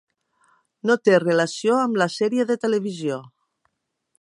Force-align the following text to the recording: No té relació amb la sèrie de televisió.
No 0.91 0.95
té 1.09 1.19
relació 1.23 1.77
amb 1.81 1.99
la 2.03 2.09
sèrie 2.17 2.47
de 2.53 2.57
televisió. 2.65 3.21